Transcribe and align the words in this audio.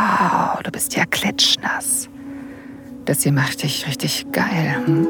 Wow, 0.00 0.62
du 0.62 0.70
bist 0.70 0.96
ja 0.96 1.04
klitschnass. 1.04 2.08
Das 3.04 3.22
hier 3.22 3.32
macht 3.32 3.62
dich 3.62 3.86
richtig 3.86 4.24
geil. 4.32 4.76
Hm? 4.86 5.06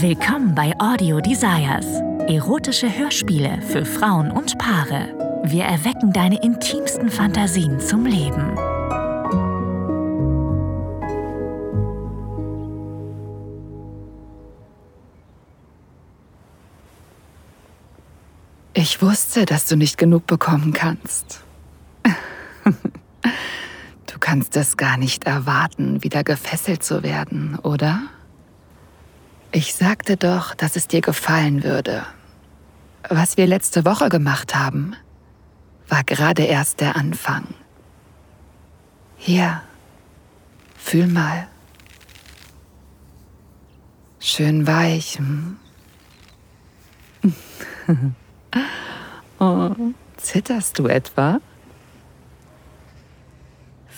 Willkommen 0.00 0.52
bei 0.52 0.72
Audio 0.80 1.20
Desires. 1.20 1.86
Erotische 2.26 2.92
Hörspiele 2.92 3.62
für 3.62 3.84
Frauen 3.84 4.32
und 4.32 4.58
Paare. 4.58 5.42
Wir 5.44 5.62
erwecken 5.64 6.12
deine 6.12 6.42
intimsten 6.42 7.08
Fantasien 7.08 7.78
zum 7.78 8.04
Leben. 8.04 8.58
Ich 18.72 19.00
wusste, 19.00 19.44
dass 19.44 19.68
du 19.68 19.76
nicht 19.76 19.98
genug 19.98 20.26
bekommen 20.26 20.72
kannst. 20.72 21.43
Kannst 24.34 24.56
es 24.56 24.76
gar 24.76 24.96
nicht 24.96 25.28
erwarten, 25.28 26.02
wieder 26.02 26.24
gefesselt 26.24 26.82
zu 26.82 27.04
werden, 27.04 27.56
oder? 27.62 28.02
Ich 29.52 29.76
sagte 29.76 30.16
doch, 30.16 30.56
dass 30.56 30.74
es 30.74 30.88
dir 30.88 31.02
gefallen 31.02 31.62
würde. 31.62 32.04
Was 33.08 33.36
wir 33.36 33.46
letzte 33.46 33.84
Woche 33.84 34.08
gemacht 34.08 34.56
haben, 34.56 34.96
war 35.86 36.02
gerade 36.02 36.42
erst 36.42 36.80
der 36.80 36.96
Anfang. 36.96 37.46
Hier, 39.18 39.62
fühl 40.76 41.06
mal. 41.06 41.46
Schön 44.18 44.66
weich. 44.66 45.16
Hm? 45.20 45.58
oh, 49.38 49.70
zitterst 50.16 50.76
du 50.80 50.88
etwa? 50.88 51.38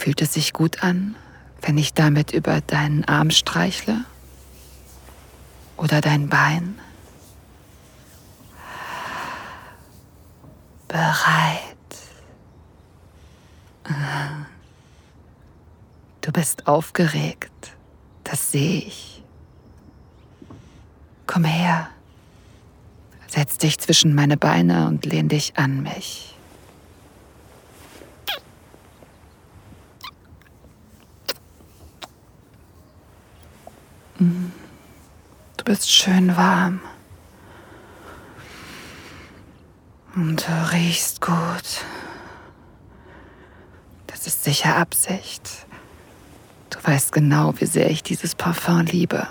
Fühlt 0.07 0.23
es 0.23 0.35
sich 0.35 0.53
gut 0.53 0.85
an, 0.85 1.17
wenn 1.63 1.77
ich 1.77 1.93
damit 1.93 2.31
über 2.31 2.61
deinen 2.61 3.05
Arm 3.07 3.33
streichle? 3.33 4.05
Oder 5.77 6.01
dein 6.01 6.29
Bein? 6.29 6.79
Bereit. 10.87 11.77
Du 16.21 16.31
bist 16.31 16.69
aufgeregt, 16.69 17.73
das 18.23 18.53
sehe 18.53 18.83
ich. 18.83 19.25
Komm 21.27 21.43
her, 21.43 21.89
setz 23.27 23.59
dich 23.59 23.81
zwischen 23.81 24.15
meine 24.15 24.37
Beine 24.37 24.87
und 24.87 25.05
lehn 25.05 25.29
dich 25.29 25.55
an 25.57 25.83
mich. 25.83 26.36
Du 34.19 35.65
bist 35.65 35.91
schön 35.91 36.37
warm. 36.37 36.81
Und 40.15 40.47
du 40.47 40.73
riechst 40.73 41.21
gut. 41.21 41.85
Das 44.07 44.27
ist 44.27 44.45
sicher 44.45 44.77
Absicht. 44.77 45.67
Du 46.71 46.79
weißt 46.83 47.13
genau, 47.13 47.53
wie 47.59 47.67
sehr 47.67 47.91
ich 47.91 48.03
dieses 48.03 48.35
Parfum 48.35 48.87
liebe. 48.87 49.27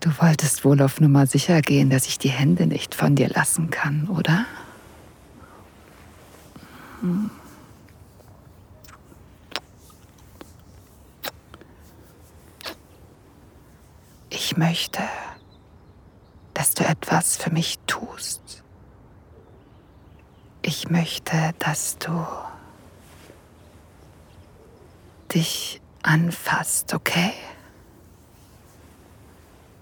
Du 0.00 0.10
wolltest 0.18 0.64
wohl 0.64 0.82
auf 0.82 1.00
Nummer 1.00 1.26
sicher 1.26 1.62
gehen, 1.62 1.88
dass 1.88 2.06
ich 2.06 2.18
die 2.18 2.30
Hände 2.30 2.66
nicht 2.66 2.94
von 2.94 3.16
dir 3.16 3.28
lassen 3.28 3.70
kann, 3.70 4.08
oder? 4.08 4.44
Hm. 7.00 7.30
Ich 14.42 14.56
möchte, 14.56 15.02
dass 16.54 16.72
du 16.72 16.82
etwas 16.82 17.36
für 17.36 17.50
mich 17.50 17.78
tust. 17.86 18.64
Ich 20.62 20.88
möchte, 20.88 21.54
dass 21.58 21.98
du 21.98 22.24
dich 25.34 25.82
anfasst, 26.02 26.94
okay? 26.94 27.34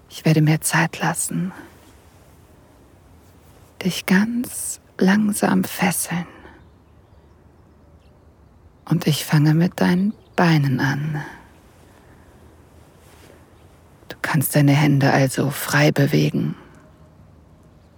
Ich 0.09 0.25
werde 0.25 0.41
mir 0.41 0.59
Zeit 0.59 0.99
lassen, 0.99 1.53
dich 3.81 4.05
ganz 4.05 4.81
langsam 4.97 5.63
fesseln. 5.63 6.27
Und 8.83 9.07
ich 9.07 9.23
fange 9.23 9.53
mit 9.53 9.79
deinen 9.79 10.13
Beinen 10.35 10.81
an 10.81 11.23
kannst 14.21 14.55
deine 14.55 14.73
Hände 14.73 15.11
also 15.11 15.49
frei 15.49 15.91
bewegen, 15.91 16.55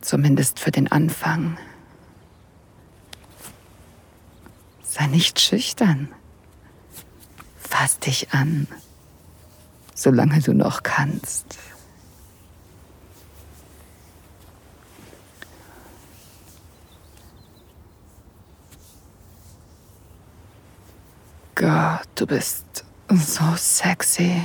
zumindest 0.01 0.59
für 0.59 0.71
den 0.71 0.91
Anfang. 0.91 1.57
Sei 4.83 5.07
nicht 5.07 5.39
schüchtern. 5.39 6.09
Fass 7.57 7.99
dich 7.99 8.33
an, 8.33 8.67
solange 9.95 10.41
du 10.41 10.53
noch 10.53 10.83
kannst. 10.83 11.57
Gott, 21.55 22.07
du 22.15 22.25
bist 22.25 22.83
so 23.09 23.55
sexy. 23.55 24.41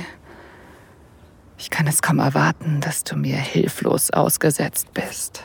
Ich 1.57 1.69
kann 1.69 1.87
es 1.87 2.01
kaum 2.01 2.19
erwarten, 2.19 2.81
dass 2.81 3.03
du 3.03 3.15
mir 3.15 3.37
hilflos 3.37 4.11
ausgesetzt 4.11 4.93
bist. 4.93 5.43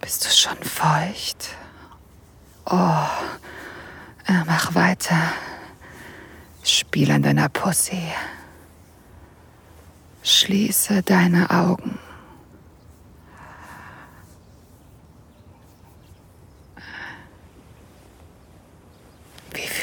Bist 0.00 0.24
du 0.24 0.30
schon 0.30 0.62
feucht? 0.62 1.50
Oh, 2.64 3.06
äh, 4.26 4.44
mach 4.46 4.74
weiter. 4.74 5.32
Spiel 6.62 7.10
an 7.10 7.22
deiner 7.22 7.48
Pussy. 7.48 8.02
Schließe 10.22 11.02
deine 11.02 11.50
Augen. 11.50 11.98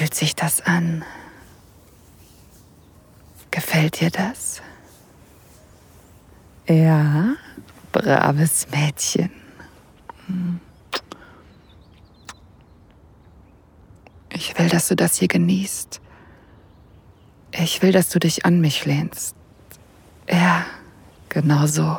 Fühlt 0.05 0.13
sich 0.13 0.35
das 0.35 0.61
an? 0.61 1.03
Gefällt 3.49 4.01
dir 4.01 4.11
das? 4.11 4.61
Ja, 6.67 7.33
braves 7.91 8.67
Mädchen. 8.69 9.31
Ich 14.29 14.59
will, 14.59 14.69
dass 14.69 14.89
du 14.89 14.95
das 14.95 15.17
hier 15.17 15.27
genießt. 15.27 15.99
Ich 17.53 17.81
will, 17.81 17.91
dass 17.91 18.09
du 18.09 18.19
dich 18.19 18.45
an 18.45 18.61
mich 18.61 18.85
lehnst. 18.85 19.35
Ja, 20.29 20.67
genau 21.29 21.66
so. 21.66 21.97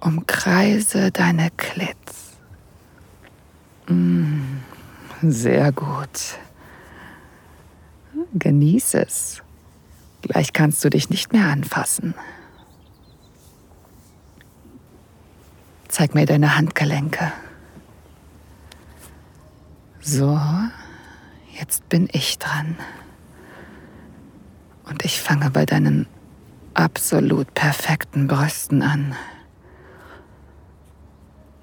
Umkreise 0.00 1.12
deine 1.12 1.52
Klitz. 1.52 2.38
Mm. 3.86 4.41
Sehr 5.22 5.70
gut. 5.70 6.36
Genieß 8.34 8.94
es. 8.94 9.40
Gleich 10.22 10.52
kannst 10.52 10.84
du 10.84 10.90
dich 10.90 11.10
nicht 11.10 11.32
mehr 11.32 11.46
anfassen. 11.46 12.14
Zeig 15.86 16.14
mir 16.14 16.26
deine 16.26 16.56
Handgelenke. 16.56 17.32
So, 20.00 20.40
jetzt 21.56 21.88
bin 21.88 22.08
ich 22.10 22.40
dran. 22.40 22.76
Und 24.86 25.04
ich 25.04 25.20
fange 25.20 25.50
bei 25.50 25.66
deinen 25.66 26.08
absolut 26.74 27.54
perfekten 27.54 28.26
Brüsten 28.26 28.82
an. 28.82 29.14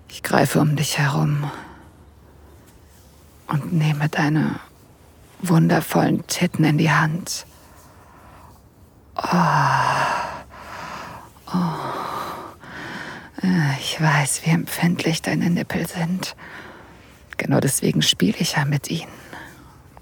Ich 0.07 0.23
greife 0.23 0.61
um 0.61 0.77
dich 0.77 0.97
herum 0.97 1.51
und 3.49 3.73
nehme 3.73 4.09
deine 4.09 4.59
wundervollen 5.41 6.25
Titten 6.27 6.63
in 6.65 6.77
die 6.77 6.91
Hand. 6.91 7.45
Oh. 9.15 9.25
Oh. 11.53 11.89
Ich 13.79 13.99
weiß, 13.99 14.45
wie 14.45 14.51
empfindlich 14.51 15.21
deine 15.21 15.49
Nippel 15.49 15.87
sind. 15.87 16.35
Genau 17.37 17.59
deswegen 17.59 18.01
spiele 18.01 18.37
ich 18.37 18.53
ja 18.53 18.65
mit 18.65 18.89
ihnen. 18.89 19.11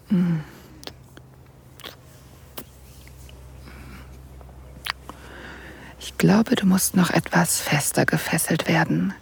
Hm. 0.09 0.43
Ich 5.99 6.17
glaube, 6.17 6.55
du 6.55 6.65
musst 6.65 6.95
noch 6.95 7.11
etwas 7.11 7.59
fester 7.59 8.05
gefesselt 8.05 8.67
werden. 8.67 9.13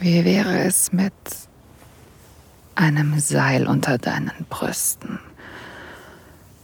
Wie 0.00 0.24
wäre 0.24 0.58
es 0.60 0.92
mit 0.92 1.14
einem 2.80 3.20
Seil 3.20 3.68
unter 3.68 3.98
deinen 3.98 4.46
Brüsten, 4.48 5.18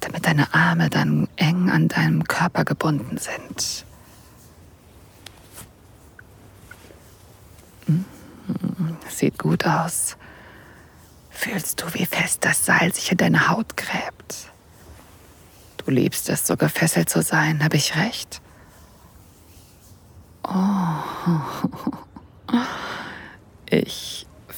damit 0.01 0.27
deine 0.27 0.53
Arme 0.55 0.89
dann 0.89 1.29
eng 1.37 1.71
an 1.71 1.89
deinem 1.89 2.25
Körper 2.25 2.65
gebunden 2.65 3.19
sind? 3.19 3.85
Hm, 7.87 8.05
sieht 9.09 9.39
gut 9.39 9.67
aus. 9.67 10.17
Fühlst 11.29 11.83
du, 11.83 11.93
wie 11.93 12.07
fest 12.07 12.45
das 12.47 12.65
Seil 12.65 12.95
sich 12.95 13.13
in 13.13 13.19
deine 13.19 13.49
Haut 13.49 13.77
gräbt? 13.77 14.51
Du 15.77 15.91
liebst 15.91 16.31
es, 16.31 16.47
so 16.47 16.57
gefesselt 16.57 17.11
zu 17.11 17.21
sein, 17.21 17.63
habe 17.63 17.77
ich 17.77 17.95
recht? 17.95 18.41
Oh. 20.43 20.53
Ich 23.69 24.16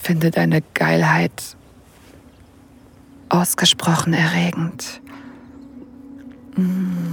finde 0.09 0.31
deine 0.31 0.63
Geilheit 0.73 1.55
ausgesprochen 3.29 4.15
erregend. 4.15 5.03
Mm. 6.57 7.13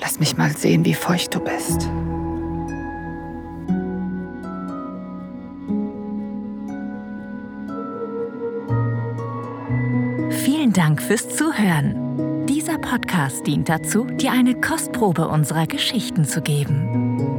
Lass 0.00 0.18
mich 0.18 0.36
mal 0.36 0.50
sehen, 0.50 0.84
wie 0.84 0.94
feucht 0.94 1.32
du 1.32 1.38
bist. 1.38 1.82
Vielen 10.42 10.72
Dank 10.72 11.00
fürs 11.00 11.28
Zuhören. 11.28 12.46
Dieser 12.48 12.78
Podcast 12.78 13.46
dient 13.46 13.68
dazu, 13.68 14.06
dir 14.06 14.32
eine 14.32 14.60
Kostprobe 14.60 15.28
unserer 15.28 15.68
Geschichten 15.68 16.24
zu 16.24 16.42
geben. 16.42 17.35